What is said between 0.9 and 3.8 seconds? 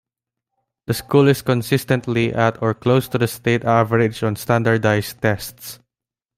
school is consistently at or close to the state